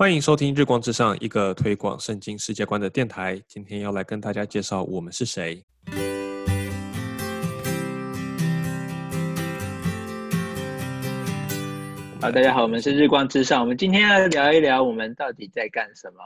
[0.00, 3.36] 欢迎收听《日光之上》，一个推广圣经世界观的电台。
[3.48, 5.60] 今天要来跟大家介绍我们是谁。
[12.20, 13.60] 好，大家好，我们是日光之上。
[13.60, 16.20] 我们今天要聊一聊我们到底在干什么。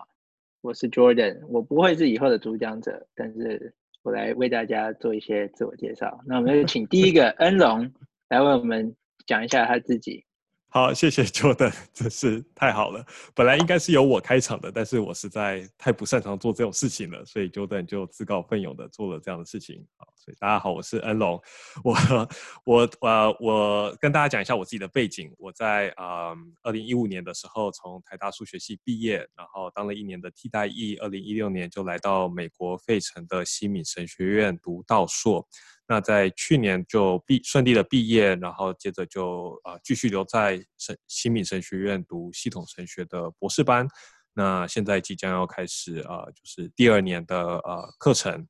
[0.60, 6.20] 我是 Jordan，我不会是以后的主讲者，但是我来为大家做一些自我介绍。
[6.26, 7.90] 那我们就请第一个 恩龙
[8.28, 8.94] 来为我们
[9.26, 10.26] 讲一下他自己。
[10.74, 13.04] 好，谢谢 Jordan， 真是太好了。
[13.34, 19.86] 本来应该是由我开场的，但是我实在太不擅长做这种事情了，所以 Jordan 就自告奋勇的做了这样的事情。
[19.98, 21.38] 好，所以大家好，我是恩龙。
[21.84, 21.94] 我
[22.64, 25.30] 我呃我跟大家讲一下我自己的背景。
[25.36, 30.96] 我在呃二零一五年的时候从台大数学系毕业，然后当了一年的替代役。
[31.02, 35.46] 二零一六年就来到美国费城的西敏神学院读道硕。
[35.92, 43.86] 那在去年就毕顺利的毕业，然后接着就啊继续留在神新敏神学院读系统神学的博士班。
[44.32, 48.48] 那现在即将要开始啊就是第二年的呃课程。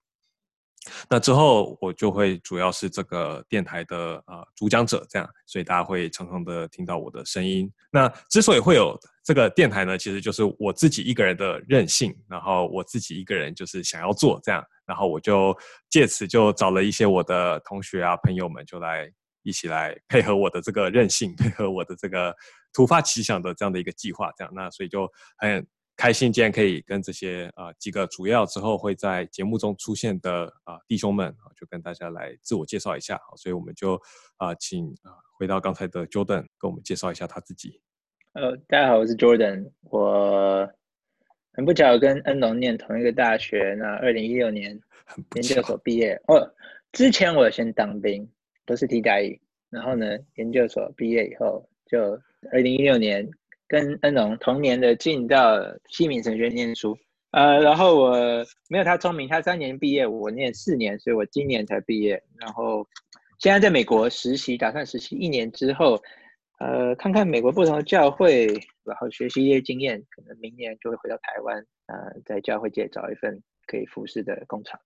[1.09, 7.71] 那之后我就会主要是这个电台的呃主讲者，这样，所以大家会常常的听到我的声音。
[7.91, 14.65] 那之所以会有这个电台呢，其实就是我自己一个人的任性，然后我自己一个人就是想要做这样。
[14.85, 15.57] 然后我就
[15.89, 19.09] 借此就找了一些我的同学啊朋友们，就来
[19.43, 22.35] 一起来配合我的这个任性，配合我的这个
[22.73, 25.09] 突发奇想的这样的一个计划，这样那所以就
[25.39, 25.65] 很
[25.97, 33.17] 开心，今天可以跟这些啊几个主要之后会在节目中出现的啊弟兄们啊，就跟大家来自我介绍一下。
[33.29, 34.01] 好，所以我们就
[34.37, 37.81] 啊请啊回到刚才的 Jordan，跟我们介绍一下他自己。
[38.33, 40.69] 呃，大家好，我是 Jordan，我。
[41.55, 44.71] 很不巧跟恩龙念同一个大学，那二零一六年
[45.35, 46.19] 研究所毕业。
[46.27, 46.51] 哦，
[46.93, 48.27] 之前我先当兵，
[48.65, 49.39] 都是替代役。
[49.69, 50.07] 然后呢，
[50.37, 52.19] 研究所毕业以后，就
[52.51, 53.29] 二零一六年
[53.73, 56.95] 跟恩龙同年的进到西敏神学念书。
[57.31, 58.15] 呃，然后我
[58.69, 62.23] 没有他聪明，他三年毕业，我念四年，所以我今年才毕业。
[62.39, 62.87] 然后
[63.39, 65.99] 现在在美国实习，打算实习一年之后。
[66.59, 68.47] 呃，看看美国不同的教会，
[68.85, 71.57] 然后学习一些经验，可能明年就会回到台湾，
[71.87, 74.79] 呃，在教会界找一份可以服侍的工厂，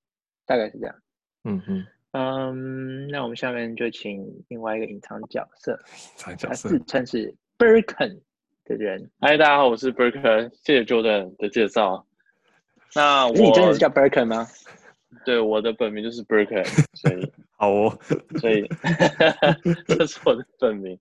[0.46, 0.96] 大概是这样。
[1.44, 5.78] 嗯哼，嗯，那我们下面就请另外一个隐藏角色，
[6.16, 8.22] 他自称是 Birken
[8.66, 9.09] 的人。
[9.21, 12.04] 嗨，大家好，我是 Birken，谢谢 Jordan 的介绍。
[12.94, 14.47] 那我你真的是叫 Birken 吗？
[15.25, 17.99] 对，我的本名就是 Birken，所以 好哦，
[18.41, 18.69] 所以
[19.87, 20.99] 这是我的本名。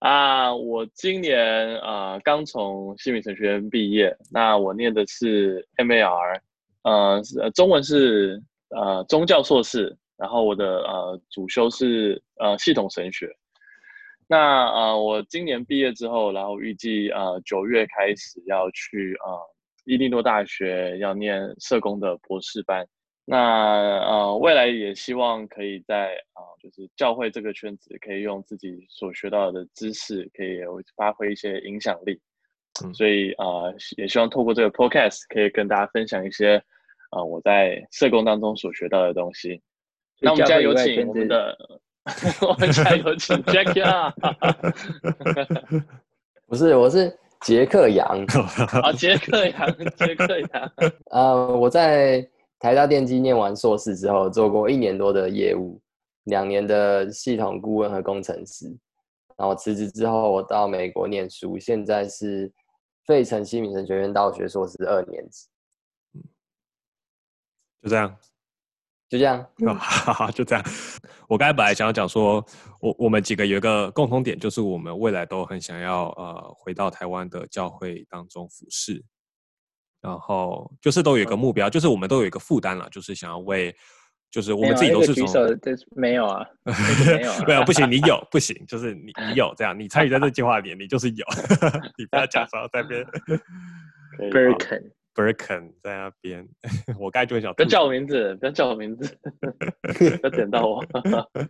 [0.00, 6.38] 啊，我今年啊刚从西敏神学院毕业，那我念的是 MAR，
[6.82, 7.22] 呃，
[7.54, 13.34] 中文是呃宗教硕士，然后我的呃主修是呃系统神学。
[14.30, 19.42] 那呃我今年毕业之后，然后预计呃九月开始要去啊
[19.84, 22.86] 伊利诺大学要念社工的博士班。
[23.24, 30.60] 那呃，未来也希望可以在啊，就是教会这个圈子，可以用自己所学到的知识，可以
[30.94, 32.20] 发挥一些影响力。
[32.94, 33.44] 所以啊，
[33.96, 36.62] 也希望透过这个 podcast，可以跟大家分享一些
[37.10, 39.60] 啊，我在社工当中所学到的东西。
[40.20, 41.56] 那我们现在有请我们的，
[42.46, 44.14] 我们现在有请 Jack 啊，
[46.46, 48.06] 不是，我是杰克杨。
[48.82, 50.72] 啊，杰克杨，杰克杨。
[51.10, 52.28] 呃，我在。
[52.62, 55.80] 台大电机念完硕士之后，做过一年多的业务，
[56.24, 58.66] 两年的系统顾问和工程师。
[59.38, 62.52] 然后辞职之后，我到美国念书，现在是
[63.06, 65.48] 费城西敏神学院大学硕士二年级。
[66.12, 66.20] 嗯，
[67.82, 68.14] 就这样，
[69.10, 69.44] 就这样，
[70.32, 70.64] 就这样。
[71.28, 72.42] 我刚才本来想要讲说，
[72.80, 79.04] 我我们几个有一个共同点，就是我们未来都很想要呃回到台湾的教会当中服侍。
[80.00, 83.74] 然后就是都有一个目标，就是我们都有一个负担了，就是想要为，
[84.30, 91.26] 就是我们自己都是举手，这没有啊，没有，没有，不行，你有不行，就是你你有这样，你参与在这计划里，你就是有，
[91.98, 93.04] 你不要假装在边。
[95.14, 96.48] Birken，Birken 在那边，
[96.98, 99.18] 我刚才就会想，不要叫我名字，不要叫我名字，
[100.20, 100.84] 不要点到我。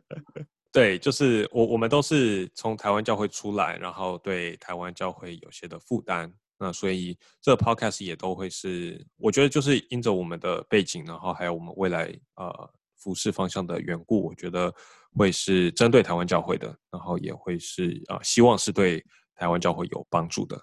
[0.73, 6.33] 对，就是我我们都是从台湾教会出来，然后对台湾教会有些的负担。
[6.63, 14.73] 那所以这个 podcast 也都会是，我觉得就是因着我们的背景，然后还有我们未来呃服饰方向的缘故，我觉得
[15.17, 19.03] 会是针对台湾教会的，然后也会是啊，希望是对
[19.35, 20.61] 台湾教会有帮助的。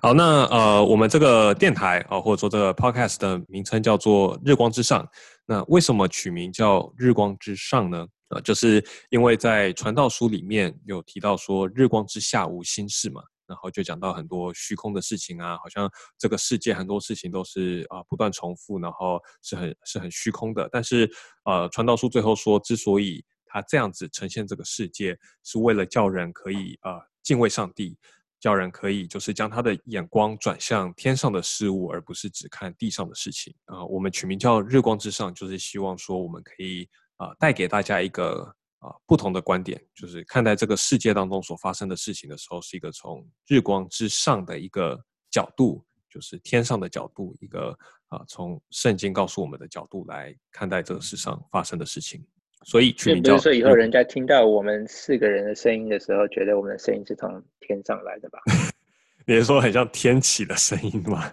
[0.00, 5.06] 好，那呃，我们这个电台啊，或者说这个 podcast 的名称叫做日光之上。
[5.46, 8.06] 那为什么取名叫日光之上呢？
[8.28, 13.22] 啊，就是因为在传道书里面有提到说日光之下无心事嘛。
[13.46, 20.68] 然后就讲到很多虚空的事情啊，好像这个世界很多事情都是啊不断重复，然后是很是很虚空的。
[20.70, 21.10] 但是
[21.44, 26.92] 呃，传道书最后说，之所以他这样子呈现这个世界，是为了叫人可以呃
[27.24, 27.98] 敬畏上帝。
[28.40, 33.84] 叫人可以就是将他的眼光转向天上的事物，而不是只看地上的事情啊。
[33.84, 36.88] 我们取名叫“日光之上”，就是希望说我们可以
[37.18, 38.42] 啊带给大家一个
[38.78, 44.98] 啊不同的观点，就是看待这个世界当中所发生的事情的时候，是一个从日光之上的一个
[45.30, 47.76] 角度，就是天上的角度，一个
[48.08, 52.26] 啊从圣经告诉我们的角度来看待这个世上发生的事情。
[52.64, 58.38] 所以，并不是说以后人家听到我们四个人的声音的时候，觉得我们的声音是从天上来的吧？
[59.26, 61.32] 你是说很像天启的声音吗？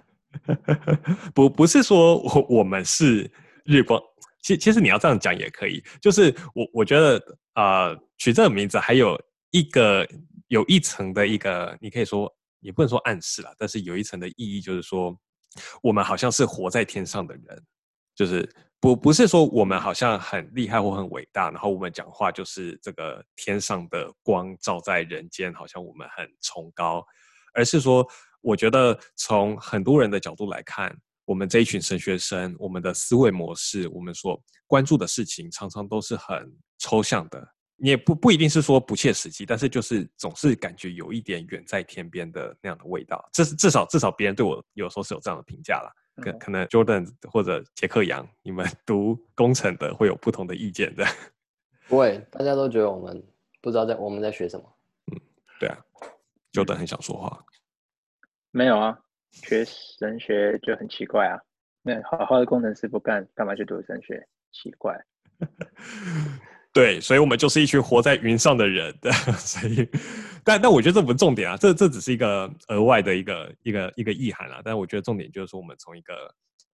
[1.33, 3.29] 不，不是说我我们是
[3.65, 4.01] 日光。
[4.41, 5.83] 其其实你要这样讲也可以。
[6.01, 7.21] 就是我我觉得
[7.53, 9.19] 啊，取这个名字还有
[9.51, 10.07] 一个
[10.47, 12.31] 有一层的一个，你可以说
[12.62, 15.18] 也不能说暗示了，但是有一层的意义，就是说
[15.81, 17.63] 我们好像是活在天上的人，
[18.17, 18.49] 就是。
[18.79, 27.03] 不不是说我们好像很厉害或很伟大，然后我们讲话就是这个天上的光照在人间，好像我们很崇高，
[27.55, 28.07] 而是说，
[28.39, 36.47] 我觉得从很多人的角度来看，我们这一群神学生，我们的思维模式，我们所关注的事情，常常都是很
[36.77, 37.43] 抽象的，
[37.77, 45.91] 你也不不一定是说不切实际，但是就是总是感觉有一点远在天边的那样的味道，这至少至少别人对我有时候是有这样的评价了。
[46.21, 51.05] 可可能 Jordan 或者杰克杨，你们 读工程的会有不同的意见的。
[51.87, 53.23] 不会，大家都觉得我们
[53.61, 54.65] 不知道在我们在学什么。
[55.11, 55.19] 嗯，
[55.59, 55.77] 对啊
[56.51, 57.45] ，Jordan 很想说话。
[58.51, 58.99] 没有啊，
[59.31, 61.39] 学神学就很奇怪啊。
[61.81, 64.27] 那好好的工程师不干，干嘛去读神学？
[64.51, 64.99] 奇怪。
[66.77, 68.95] 对，所以我们就是一群活在云上的人。
[69.39, 69.89] 所以，
[70.44, 74.62] 但但我觉得这不是重点啊，这这只是一个额外的一个一个一个意涵啊。
[74.63, 76.13] 但我觉得重点就是说，我们从一个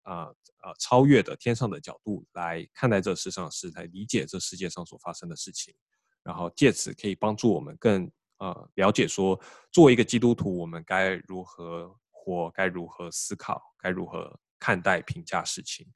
[0.02, 0.26] 啊
[0.60, 5.74] 啊超越的天上的角度来看待这世上的事，来理解这世界上所发生的事情，
[6.22, 9.40] 然后借此可以帮助我们更呃了解说，
[9.72, 15.88] 作为一个基督徒，我们该如何活，该如何思考，该如何看待评价事情。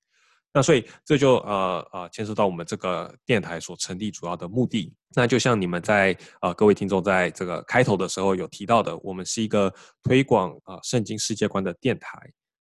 [0.57, 4.91] 那所以这就呃呃牵涉到我们这个电台所成立主要的目的。
[5.15, 9.71] 那就像你们在呃各位听众在这个开头的时候有提到的，我们是一个
[10.01, 12.19] 推广啊圣经世界观的电台。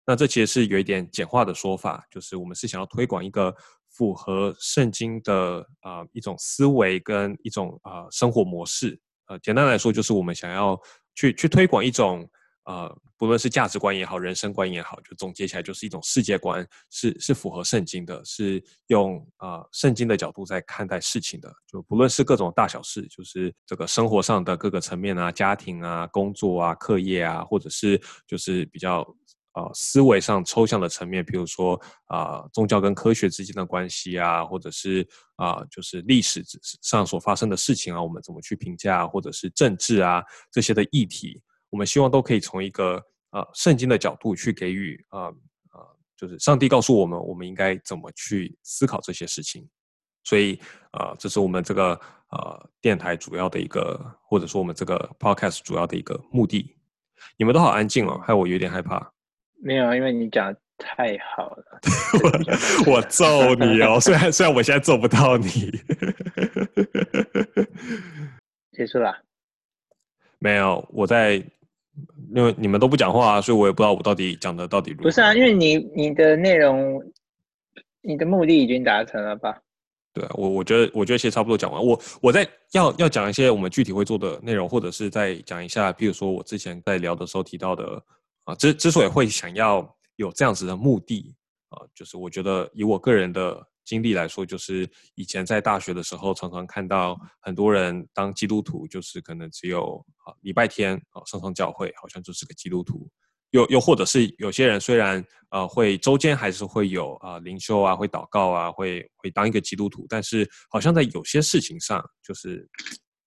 [0.07, 3.55] 那这其实是有一点简化的说法，就是我们是想要推广一个
[3.91, 8.99] 符合圣经的啊一种思维跟一种啊生活模式。
[9.27, 10.81] 呃，简单来说就是我们想要
[11.15, 12.27] 去去推广一种。
[12.65, 21.53] 呃，不论是价值观也好，人生观也好，就总结起来就是一种世界观，是是符合圣经的，是用啊圣经的角度在看待事情的。
[21.67, 29.01] 就不论是各种大小事，就是这个生活上的各个层面啊，家庭啊、工作啊、课业啊，或者是就是比较
[29.55, 31.75] 啊思维上抽象的层面，比如说
[32.07, 35.05] 啊宗教跟科学之间的关系啊，或者是
[35.35, 36.45] 啊就是历史
[36.81, 40.23] 上所发生的事情啊，我们怎么去评价，或者是政治啊
[40.53, 41.43] 这些的议题。
[41.73, 45.29] 我们希望都可以从一个呃圣经的角度去给予啊
[45.71, 49.67] 啊，就是上帝告诉我们，我们应该怎么去思考这些事情。
[50.23, 50.61] 所以
[50.91, 51.99] 啊，这是我们这个
[52.29, 56.77] 呃电台主要的一个，或者说我们这个 podcast 主要的一个目的。
[57.39, 59.11] 你们都好安静哦，害我有点害怕。
[59.63, 61.81] 没有啊，因为你讲太好了。
[62.87, 63.99] 我揍你哦！
[63.99, 65.49] 虽然虽然我现在揍不到你。
[68.73, 69.17] 结束了。
[70.39, 71.43] 没有，我在。
[72.35, 75.03] 因为你们都不讲话，所以我也不知道我到底讲的到底如何。
[75.05, 77.03] 不是啊，因为你你的内容，
[78.01, 79.59] 你的目的已经达成了吧？
[80.13, 81.85] 对啊，我我觉得我觉得其实差不多讲完。
[81.85, 88.03] 我我在要要讲一些我们具体会做的内容，或者是再讲一下，比如说我之前在聊的时候提到的
[88.45, 91.35] 啊，之之所以会想要有这样子的目的
[91.71, 93.67] 啊，就是我觉得以我个人的。
[93.85, 103.11] 经历来说，就是以前在大学的时候，常常看到很多人当基督徒，就是可能只有啊礼拜天啊上上教会，好像就是个基督徒。
[103.51, 112.67] 又又或者是有些人虽然呃会周间还是会有啊灵修啊，会祷告啊，会会当一个基督徒，但是好像在有些事情上，就是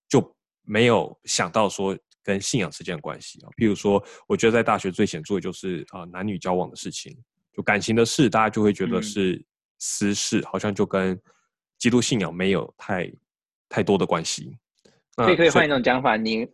[0.10, 3.50] 就没有想到说跟信仰之间的关系啊。
[3.58, 7.16] 譬如说，我觉得在大学最显著的就是啊男女交往的事情，
[7.54, 9.46] 就感情的事，大家就会觉得是。
[9.88, 11.20] 私事好像就跟
[11.78, 13.12] 基督信仰没有太
[13.70, 14.58] 太多的关系，
[15.16, 16.18] 所以可以换一种讲法。
[16.18, 16.48] 你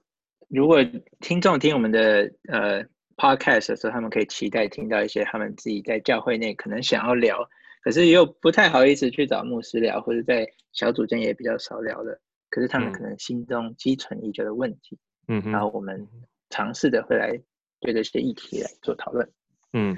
[0.50, 0.84] 如果
[1.22, 2.84] 听众听我们的呃
[3.16, 7.38] podcast 的时候，他们可以期待听到一些他们自己在教会内可能想要聊，
[7.82, 12.20] 可是又不太好意思去找牧师聊，或者在小组间也比较少聊的，
[12.50, 15.00] 可是他们可能心中积存已久的问题。
[15.30, 16.06] 嗯，然后我们
[16.50, 17.32] 尝试的会来
[17.80, 19.32] 对这些议题来做讨论。
[19.72, 19.96] 嗯，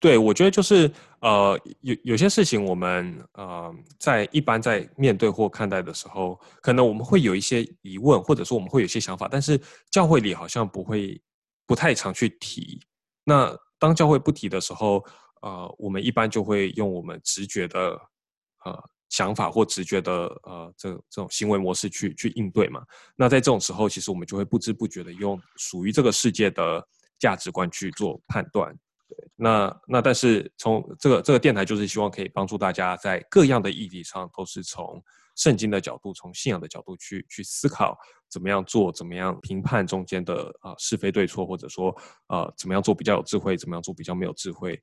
[0.00, 0.90] 对，我觉得就是
[1.20, 11.20] 呃，有有些事情我们呃在一般在面对或看待的时候，可能我们会有一些疑问，或者说我们会有一些想法，但是教会里好像不会
[11.66, 12.80] 不太常去提。
[13.24, 15.04] 那当教会不提的时候，
[15.42, 17.90] 呃，我们一般就会用我们直觉的
[18.64, 20.12] 呃想法或直觉的
[20.44, 22.82] 呃这这种行为模式去去应对嘛。
[23.16, 26.82] 那在这种时候，其实我们就会不知不觉的用属于这个世界的
[27.18, 28.74] 价值观去做判断。
[29.40, 35.02] 那那但是从这个这个电台就是希望可以帮助大家在各样的议题上都是从
[35.36, 37.98] 圣经的角度、从信仰的角度去去思考。
[38.28, 38.92] 怎么样做？
[38.92, 41.92] 怎么样评判中间的啊是非对错，或者说
[42.28, 43.56] 呃怎么样做比较有智慧？
[43.56, 44.80] 怎么样做比较没有智慧？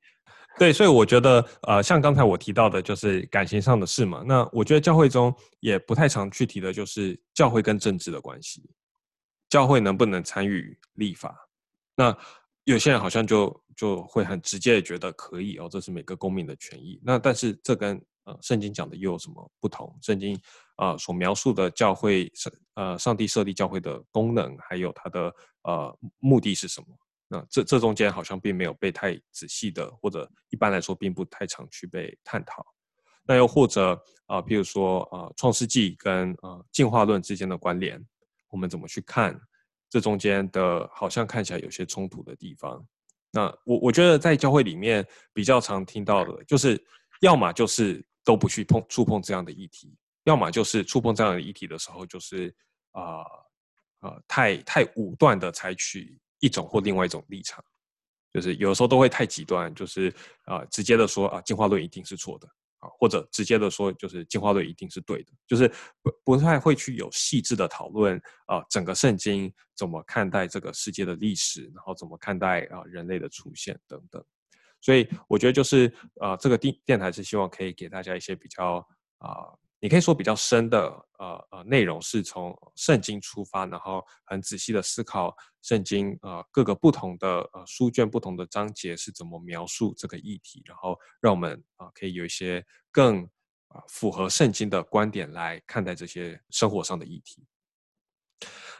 [0.58, 4.22] 对，所以我觉得呃像刚才我提到的，就是感情上的事嘛。
[4.26, 8.68] 那我觉得教会中也不太常去提的，就是教会跟政治的关系。
[9.48, 11.34] 教会能不能参与立法？
[11.96, 12.14] 那
[12.64, 17.00] 有些人好像就就会很直接的觉得可以哦，这是每个公民的权益。
[17.02, 19.98] 那但是这跟呃圣经讲的又有什么不同？
[20.02, 20.38] 圣经。
[20.78, 26.86] 啊，所描述的教会上呃，上帝设立教会的功能，还有它的呃目的是什么？
[27.26, 32.64] 那这这中间好像并没有被太仔细的，或者一般来说并不太常去被探讨。
[33.24, 38.00] 那又或者啊，比如说啊，创世纪跟呃进化论之间的关联，
[38.48, 39.36] 我们怎么去看
[39.90, 40.88] 这中间的？
[40.94, 42.86] 好像看起来有些冲突的地方。
[43.30, 46.82] 那我我觉得在教会里面比较常听到的，就是
[47.20, 49.94] 要么就是都不去碰触碰这样的议题。
[50.24, 52.54] 要么就是触碰这样的议题的时候，就是
[52.92, 53.20] 啊
[54.00, 57.64] 啊太太武断的采取一种或另外一种立场，
[58.32, 60.12] 就是有时候都会太极端，就是
[60.44, 65.68] 啊直接的说啊进化论一定是错的啊，或者直接的说就是进化论一定是对的，就是
[66.02, 74.24] 不不太会去有细致的讨论啊整个圣经怎么看待这个世界的历史，然后怎么看待啊人类的出现等等。
[74.80, 78.86] 所以我觉得就是啊这个电电台是希望可以给大家一些比较
[79.18, 79.52] 啊。
[79.80, 80.80] 你可以说比较深的
[81.20, 85.32] 呃呃内容是从圣经出发，然后很仔细的思考
[85.62, 93.22] 圣经呃各个不同的呃书卷不同的章节是怎么描述这个议题，然后让我们啊可以有一些更
[93.68, 97.46] 啊符合圣经的观点来看待这些生活上的议题。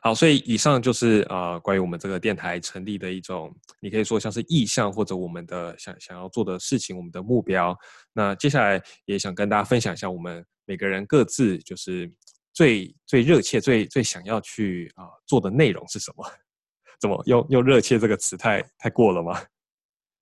[0.03, 7.77] 好，所以以上就是啊关于我们这个电台成立的一种，你可以说像是意向或者我们的想想要做的事情，我们的目标。
[8.13, 10.45] 那接下来也想跟大家分享一下我们。
[10.69, 12.09] 每个人各自就是
[12.53, 16.25] 最最热切、最最想要去啊做的内容是什么？
[17.01, 19.41] 怎么用用“热切”这个词太太过了吗？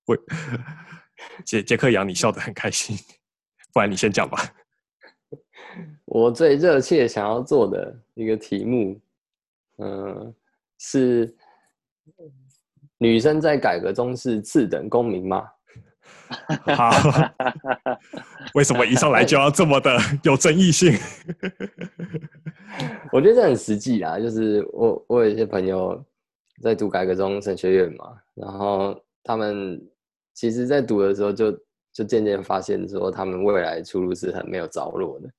[0.05, 0.17] 喂，
[1.43, 2.95] 杰杰克杨，你笑得很开心，
[3.73, 4.37] 不然你先讲吧。
[6.05, 9.01] 我最热切想要做的一个题目，
[9.79, 10.33] 嗯，
[10.77, 11.35] 是
[12.99, 15.45] 女生在改革中是次等公民吗？
[16.75, 16.91] 好，
[18.53, 20.93] 为什么一上来就要这么的 有争议性？
[23.11, 26.03] 我觉得这很实际啦，就是我我有一些朋友
[26.61, 29.81] 在读改革中神学院嘛，然后他们
[30.33, 31.51] 其实，在读的时候就
[31.93, 35.29] 就渐渐发现说，他们未来出路是很没有着落的。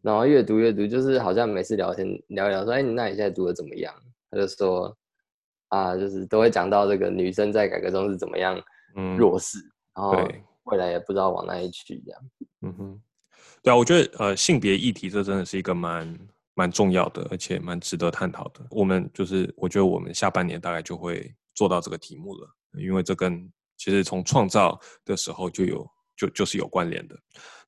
[0.00, 3.94] 然后越读越读，就是好像每次聊天聊一聊说，哎，那你现在读的怎么样？
[4.30, 4.96] 他就说
[5.68, 8.60] 啊，就是都会讲到这个女生在改革中是怎么样
[9.16, 9.58] 弱势。
[9.94, 10.28] 然后
[10.64, 12.20] 未来也不知道往哪里去，这样。
[12.62, 13.02] 嗯哼，
[13.62, 16.18] 对啊，我觉得呃，性别议题这真的是一个蛮
[16.54, 18.66] 蛮重要的，而且蛮值得探讨的。
[18.70, 27.18] 我们就是我觉得我们下半年大概就会做到这个题目了，因为这跟其实从创造的时候就有就就是有关联的。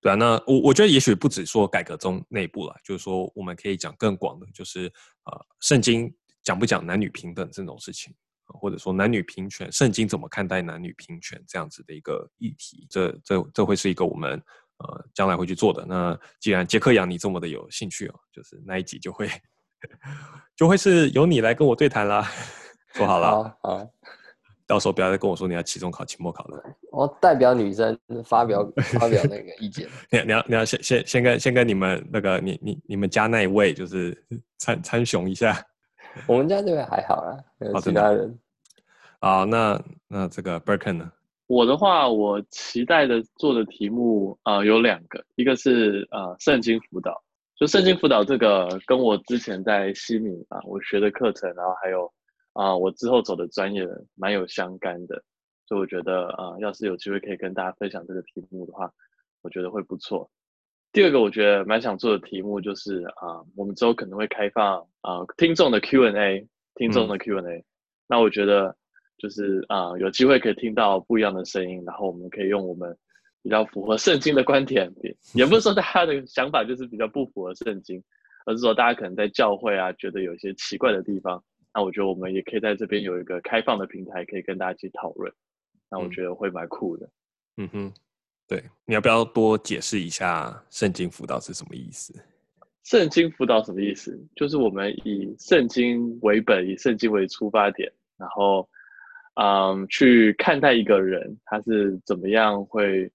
[0.01, 4.87] 对啊，那我我觉得也许不止说改革中内部了，就是说我们可以讲更广的，就是
[5.25, 8.15] 啊，圣经讲不讲男女平等这种事情。
[8.59, 12.87] 或者说男女平权，圣经怎么看待男女平权这样子的一个议题？
[12.89, 14.41] 这这这会是一个我们
[14.79, 15.85] 呃将来会去做的。
[15.87, 19.29] 那既然杰克杨你这么的有兴趣哦，就是那一集就会
[20.57, 22.29] 就会是由你来跟我对谈啦。
[22.93, 23.91] 说好了，好，好
[24.67, 26.63] 到时候不要再跟我说你要期中考、期末考了。
[26.91, 28.65] 我代表女生发表
[28.99, 29.87] 发表那个意见。
[30.11, 34.17] 你你要你要先先先跟先跟你们那个你你你们家那一位就是
[34.57, 35.61] 参参雄一下。
[36.27, 37.37] 我们家这边还好啦，
[37.83, 38.39] 其他人。
[39.25, 41.11] 好，那那这个 Birken 呢？
[41.47, 47.25] 我的话，我期待的做的题目啊有两个，一个是呃圣经辅导，
[47.57, 52.13] 就圣经辅导这个跟我之前在西敏啊我学的课程，然后还有
[52.53, 55.25] 啊我之后走的专业蛮有相干的，
[55.67, 58.91] 所以我觉得啊要是有机会可以跟大家分享这个题目的话，
[59.41, 60.31] 我觉得会不错。
[60.93, 67.65] 第二个我觉得蛮想做的题目就是啊，我们之后可能会开放啊听众的 Q&A，听众的 Q&A。
[68.07, 68.77] 那我觉得
[69.19, 72.97] 就是啊，有机会可以听到不一样的声音，然后我们可以用我们
[73.43, 74.93] 比较符合圣经的观点，
[75.35, 78.03] 也 不是说大家的想法就是比较不符合圣经，
[78.47, 81.43] 而是说大家可能在教会啊觉得有一些奇怪的地方，
[81.73, 85.33] 那我觉得我们也可以在这边有一个开放的平台，可以跟大家一起讨论。
[85.91, 87.09] 那我觉得会蛮酷的。
[87.57, 87.93] 嗯哼，
[88.49, 92.13] 对，你要不要多解释一下圣经辅导是什么意思？
[92.83, 94.19] 圣经辅导什么意思？
[94.35, 98.69] 就是我们以圣经为本，以圣经为出发点，然后，
[99.35, 103.11] 嗯，去看待一个人他是怎么样会，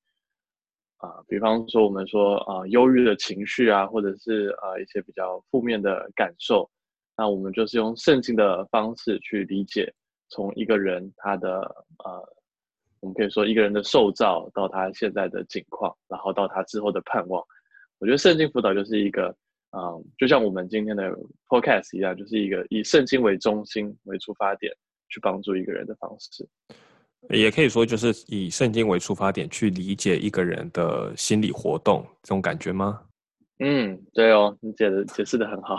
[0.98, 6.70] 啊，比方说我们说啊，忧郁的情绪啊，或者是啊一些比较负面的感受，
[7.18, 9.94] 那我们就是用圣经的方式去理解，
[10.30, 11.62] 从一个人他的
[12.04, 12.36] 呃，
[13.00, 17.44] 我们可以说一个人的受造到他现在的境况，然后到他之后的盼望。
[18.00, 19.36] 我觉得圣经辅导就是一个。
[19.72, 21.16] 啊，就像我们今天的
[21.48, 24.74] podcast 一样，就是一个以圣经为中心为出发点
[25.10, 26.48] 去帮助一个人的方式，
[27.30, 33.02] 也可以说就是以圣经为出发点去理解一个人的心理活动，这种感觉吗？
[33.62, 35.78] 嗯，对哦，你解的解释的很好，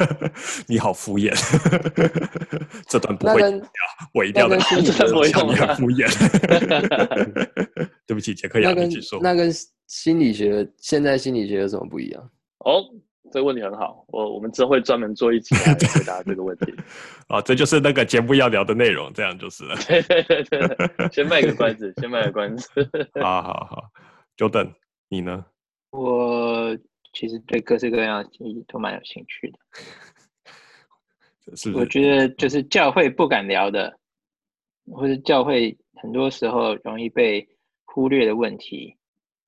[0.66, 1.30] 你好敷衍，
[2.88, 3.60] 这段不会掉，
[4.14, 6.08] 我一定要的，这段不会你很敷衍，
[8.06, 9.52] 对不起，杰克亚，你说，那跟
[9.86, 12.30] 心理学现在心理学有什么不一样？
[12.64, 12.84] 哦。
[13.32, 16.74] 这个问题很好，我我们之后会专门做一期来回答这个问题。
[17.28, 19.76] 啊， 这就是那个节目要聊的内容，这样就是了。
[19.86, 22.68] 对对对对，先卖个关子，先卖个关子。
[23.20, 23.84] 好 好好，
[24.36, 24.70] 久等
[25.08, 25.44] 你呢？
[25.90, 26.76] 我
[27.12, 29.58] 其实对各式各样的建议都蛮有兴趣的。
[31.56, 33.96] 是，我觉得就是教会不敢聊的，
[34.92, 37.48] 或者教会很多时候容易被
[37.84, 38.96] 忽略的问题，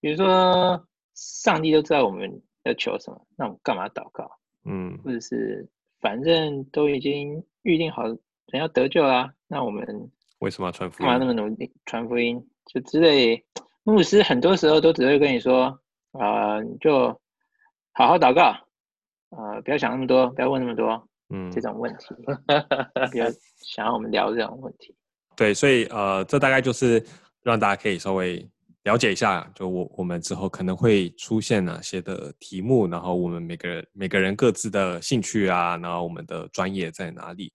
[0.00, 2.42] 比如说上帝都知道我们。
[2.64, 3.26] 要求什么？
[3.36, 4.30] 那我们干嘛祷告？
[4.64, 5.68] 嗯，或者是
[6.00, 8.18] 反正都已经预定好人
[8.52, 9.84] 要得救啦，那我们
[10.38, 11.08] 为什么要传福音？
[11.08, 12.40] 干嘛那么努力传福音？
[12.66, 13.44] 就之类，
[13.82, 15.80] 牧师很多时候都只会跟你说
[16.12, 17.08] 啊，你就
[17.92, 18.54] 好好祷告，
[19.30, 22.14] 呃，不要想那么多，不要问那么多，嗯，这种问题，
[23.10, 23.24] 比较
[23.58, 24.94] 想要我们聊这种问题。
[25.36, 27.04] 对，所以呃，这大概就是
[27.42, 28.48] 让大家可以稍微。
[28.84, 37.52] 了解一下，就我我们之后可能会出现哪些的题目，然后我们每个人每个人各自的兴趣啊，然后我们的专业在哪里，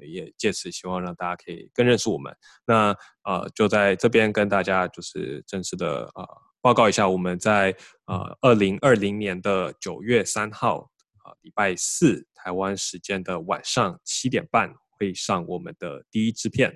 [0.00, 2.30] 也借此希望让大家可以更认识我们。
[2.66, 6.28] 那呃，就在这边跟大家就是正式的呃
[6.60, 10.90] 报告一下，我们在呃二零二零年的九月三号
[11.24, 16.70] 啊礼拜四台湾时间的晚上七点半会上我们的第一支片。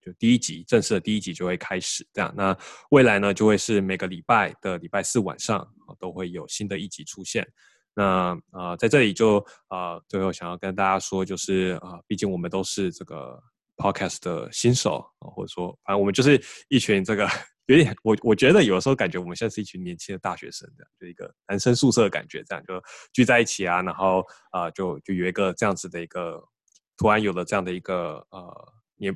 [0.00, 2.32] 就第一集正式的第一集就会开始，这样。
[2.36, 2.56] 那
[2.90, 5.66] 未来呢，就会是每个礼拜的礼拜四晚上
[5.98, 7.46] 都会有新的一集出现。
[7.92, 13.38] 那啊，在这里就啊，最后想要跟大家说，就是啊，毕竟我们都是这个
[13.76, 17.28] podcast 的新手啊，或者说，反正我们就是一群这个
[17.66, 22.80] 有点，我我觉得有的时候感觉我们现在是一群年轻的大学生，这样就一个男生宿舍的感觉，这样就
[23.12, 26.42] 聚在一起啊，然后啊，就就有一个这样子的一个，
[26.96, 29.14] 突然有了这样的一个呃，也。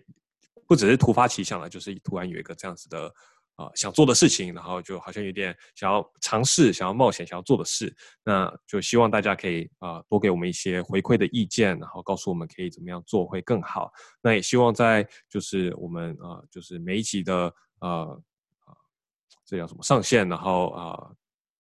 [0.66, 3.12] 不只是突发奇想了，就是突然有一个这样子的
[3.57, 13.92] 啊想做的事情，然后就好像有点想要尝试、想要冒险、想要做的事，那就希望大家可以啊多给我们一些回馈的意见，然后告诉我们可以怎么样做会更好。
[14.22, 18.22] 那也希望在就是我们啊就是每一集的呃
[18.64, 18.74] 啊
[19.44, 21.11] 这叫什么上线，然后啊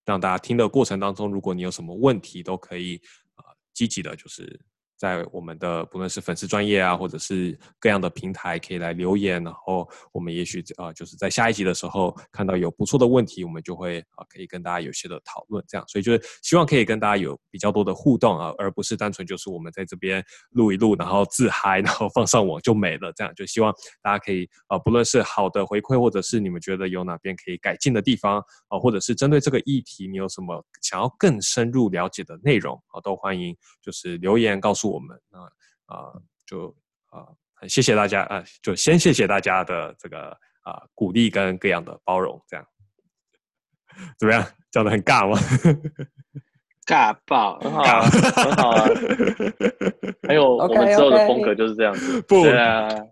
[0.04, 3.00] 让大家听的过程当中，如果你有什么问题，都可以
[3.34, 4.60] 啊积极的，就是。
[5.04, 23.70] 在我们的不论是粉丝专业啊，或者是各样的平台，可以来留言，然后我们也许啊，就是在下一集的时候看到有不错的问题，我们就会啊，可以跟大家有些的讨论，这样，所以就是希望可以跟大家有比较多的互动啊，而不是单纯就是我们在这边录一录，然后自嗨，然后放上网就没了，这样就希望
[24.02, 34.93] 大家可以啊，不论是好的回馈，或者是你们觉得有哪边可以改进的地方啊，或者是针对这个议题你有什么想要更深入了解的内容啊，都欢迎就是留言告诉我。
[34.94, 35.38] 我们那
[35.86, 36.12] 啊，
[36.46, 36.74] 就
[37.10, 40.30] 啊，很谢谢大家啊，就先谢谢大家的这个
[40.62, 42.66] 啊鼓励跟各样的包容，这样
[44.18, 44.46] 怎么样？
[44.70, 45.38] 讲的很尬吗？
[46.86, 48.88] 尬爆，很好，很好啊。
[50.26, 52.20] 还有我们之后的风格就是这样子。
[52.22, 52.44] 不，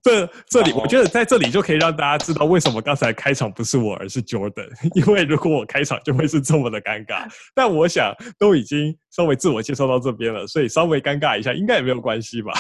[0.03, 4.69] 这这里我觉得在这里就可以让大家知道为什么刚才开场不是我，而是 Jordan。
[4.95, 7.27] 因为如果我开场就会是这么的尴尬。
[7.55, 12.53] 但我想都已经稍微自我介绍到这边了，所以稍微尴尬一下应该也没有关系吧？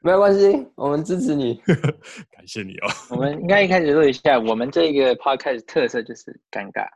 [0.00, 2.88] 没有关系，我们支持你，感谢你哦。
[3.10, 6.86] 我们应该一开始说一下，我们这个 podcast 特色就是尴尬。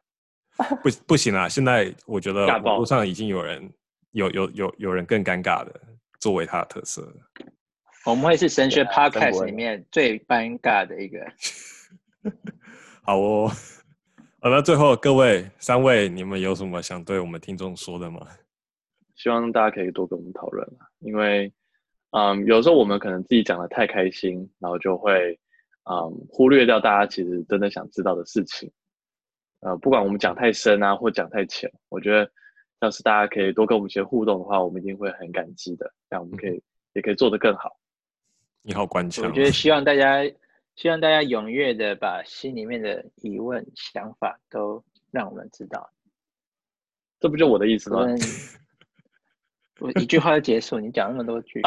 [0.83, 1.49] 不不行啊！
[1.49, 3.73] 现在我觉得网络上已经有人
[4.13, 5.81] 有有有有人更尴尬的
[6.21, 7.03] 作为他的特色
[8.05, 11.25] 我们会是神学 podcast 里面最尴尬的一个。
[13.03, 13.49] 好哦，
[14.41, 18.27] 好，那最后各位三位，你们有什么想对我们听众说的吗？
[19.15, 21.53] 希望大家可以多跟我们讨论因为，
[22.11, 25.39] 嗯，有时候我们可能自己讲的太开心，然后就会，
[25.89, 28.71] 嗯，忽略掉大家其实真的想知道的事情。
[29.63, 32.31] 呃，不管我们讲太深啊，或讲太浅，我觉得
[32.81, 35.93] 要是大家可以多跟我们一些互动的话，我们一定会很感激的。
[36.11, 36.63] 这样我们可以
[36.95, 37.71] 也可以做得更好。
[38.63, 39.25] 你好，关强。
[39.25, 40.23] 我觉得希望大家，
[40.77, 45.89] 希望大家踊跃的把心里面的疑问、想法都让我们知道。
[47.21, 48.01] 这不就我的意思吗？
[49.79, 51.63] 我一句话就结束，你讲那么多句。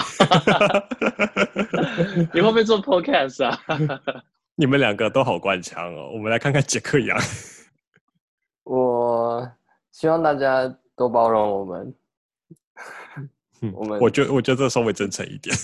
[2.33, 3.57] 你会不会做 podcast 啊？
[4.55, 6.11] 你们两个都好官腔哦。
[6.13, 7.17] 我们来看看杰克杨。
[8.65, 9.49] 我
[9.91, 11.95] 希望大家多包容我们。
[13.73, 15.55] 我们我觉得我觉得这稍微真诚一点。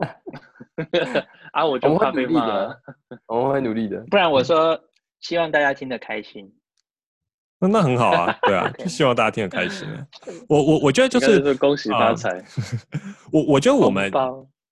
[1.52, 2.80] 啊，我就会努力的，
[3.26, 3.98] 我们会努力的。
[4.10, 4.78] 不然我说
[5.20, 6.52] 希望大家听得开心。
[7.58, 9.88] 那那很好啊，对啊，就希望大家听得开心。
[10.48, 12.42] 我我我觉得就是恭喜发财。
[13.32, 14.10] 我我觉得我们。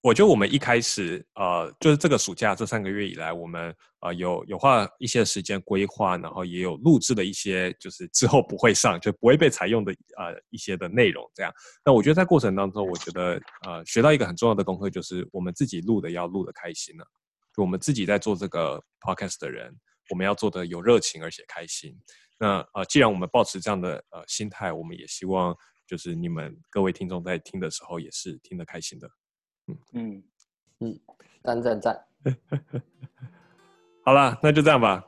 [0.00, 11.28] 我觉得我们一开始，呃，就是这个暑假这三个月以来，我们呃有有花一些时间规划，然后也有录制的一些，就是之后不会上就不会被采用的呃一些的内容。
[11.34, 11.52] 这样，
[11.84, 17.04] 那我觉得在过程当中，我觉得呃学到一个很重要的功课，就是我们自己录的要录的开心了。
[17.56, 19.74] 就我们自己在做这个 podcast 的人，
[20.10, 21.92] 我们要做的有热情而且开心。
[22.38, 25.52] 那呃，既然我们保持这样的呃心态，我们也希望
[25.88, 29.10] 就是你们各位听众在听的时候也是听得开心的。
[29.92, 30.22] 嗯
[30.80, 30.98] 嗯，
[31.42, 31.98] 赞赞赞！
[34.04, 35.04] 好了，那就这样吧。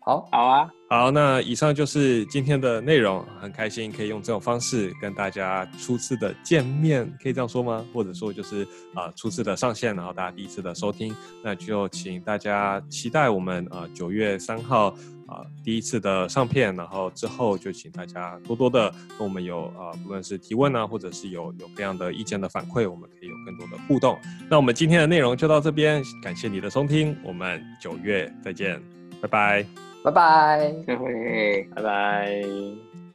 [0.00, 1.10] 好，好啊，好。
[1.10, 7.84] 那以上就是今天的内容，很开心可以用这种方式跟大家初次的见面，可以这样说吗？
[7.92, 14.94] 或者说就是啊初次的上线，然后大家第一次的收听，那就请大家期待我们啊九月三号。
[15.26, 24.18] 啊，第一次的上片，然后之后就请大家多多的跟我们有啊，不论是提问啊，或者是有有各样的意见的反馈，我们可以有更多的互动。
[24.48, 28.80] 那我们今天的内容就到这边，感谢你的收听，我们九月再见，
[29.20, 29.66] 拜拜，
[30.04, 33.05] 拜拜，拜拜，拜拜。